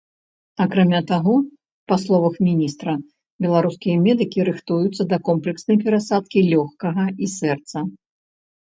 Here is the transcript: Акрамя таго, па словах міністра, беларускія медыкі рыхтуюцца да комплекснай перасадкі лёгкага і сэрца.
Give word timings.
Акрамя 0.63 1.01
таго, 1.11 1.35
па 1.93 1.97
словах 2.03 2.39
міністра, 2.47 2.91
беларускія 3.47 3.95
медыкі 4.09 4.39
рыхтуюцца 4.51 5.01
да 5.13 5.17
комплекснай 5.29 5.77
перасадкі 5.87 6.39
лёгкага 6.53 7.05
і 7.27 7.33
сэрца. 7.41 7.77